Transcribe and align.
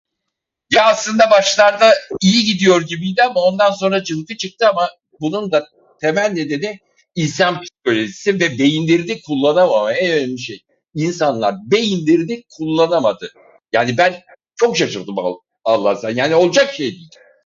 Ya, 0.73 0.85
aslında 0.85 1.31
başlarda 1.31 1.91
iyi 2.21 2.43
gidiyor 2.43 2.81
gibiydi 2.81 3.23
ama 3.23 3.41
ondan 3.43 3.71
sonra 3.71 4.03
cılkı 4.03 4.37
çıktı 4.37 4.69
ama, 4.69 4.89
bunun 5.21 5.51
da 5.51 5.67
temel 6.01 6.31
nedeni 6.31 6.79
insan 7.15 7.61
psikolojisi 7.61 8.39
ve 8.39 8.59
beyinlerini 8.59 9.21
kullanamamaya 9.21 10.01
ve 10.01 10.13
öyle 10.13 10.27
bir 10.33 10.37
şey. 10.37 10.63
İnsanlar 10.95 11.55
beyinlerini 11.71 12.43
kullanamadı. 12.57 13.33
Yani 13.73 13.97
ben, 13.97 14.21
çok 14.55 14.77
şaşırdım 14.77 15.15
anlarsan, 15.65 16.09
yani 16.09 16.35
olacak 16.35 16.73
şey 16.73 16.91
değil! 16.91 17.09